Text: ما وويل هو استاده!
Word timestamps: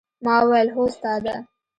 ما 0.25 0.35
وويل 0.43 0.69
هو 0.75 0.85
استاده! 0.87 1.35